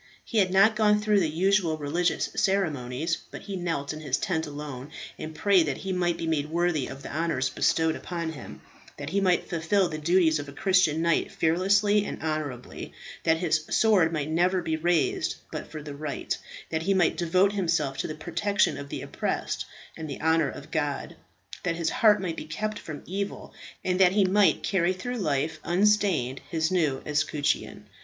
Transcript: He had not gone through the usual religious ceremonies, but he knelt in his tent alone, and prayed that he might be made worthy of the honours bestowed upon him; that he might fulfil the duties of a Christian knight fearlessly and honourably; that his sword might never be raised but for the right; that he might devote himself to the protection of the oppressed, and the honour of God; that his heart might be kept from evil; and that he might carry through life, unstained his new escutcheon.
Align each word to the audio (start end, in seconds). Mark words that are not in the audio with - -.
He 0.25 0.39
had 0.39 0.49
not 0.49 0.75
gone 0.75 0.99
through 0.99 1.19
the 1.19 1.29
usual 1.29 1.77
religious 1.77 2.31
ceremonies, 2.35 3.19
but 3.29 3.43
he 3.43 3.55
knelt 3.55 3.93
in 3.93 3.99
his 4.01 4.17
tent 4.17 4.47
alone, 4.47 4.89
and 5.19 5.35
prayed 5.35 5.67
that 5.67 5.77
he 5.77 5.93
might 5.93 6.17
be 6.17 6.25
made 6.25 6.49
worthy 6.49 6.87
of 6.87 7.03
the 7.03 7.15
honours 7.15 7.51
bestowed 7.51 7.95
upon 7.95 8.31
him; 8.31 8.61
that 8.97 9.11
he 9.11 9.21
might 9.21 9.47
fulfil 9.47 9.87
the 9.89 9.99
duties 9.99 10.39
of 10.39 10.49
a 10.49 10.53
Christian 10.53 11.03
knight 11.03 11.31
fearlessly 11.31 12.03
and 12.03 12.19
honourably; 12.19 12.93
that 13.25 13.37
his 13.37 13.63
sword 13.69 14.11
might 14.11 14.27
never 14.31 14.63
be 14.63 14.75
raised 14.75 15.35
but 15.51 15.69
for 15.69 15.83
the 15.83 15.93
right; 15.93 16.35
that 16.71 16.81
he 16.81 16.95
might 16.95 17.15
devote 17.15 17.51
himself 17.51 17.95
to 17.99 18.07
the 18.07 18.15
protection 18.15 18.79
of 18.79 18.89
the 18.89 19.03
oppressed, 19.03 19.67
and 19.95 20.09
the 20.09 20.19
honour 20.19 20.49
of 20.49 20.71
God; 20.71 21.15
that 21.61 21.75
his 21.75 21.91
heart 21.91 22.19
might 22.19 22.37
be 22.37 22.45
kept 22.45 22.79
from 22.79 23.03
evil; 23.05 23.53
and 23.85 23.99
that 23.99 24.13
he 24.13 24.25
might 24.25 24.63
carry 24.63 24.93
through 24.93 25.17
life, 25.19 25.59
unstained 25.63 26.41
his 26.49 26.71
new 26.71 27.03
escutcheon. 27.05 27.85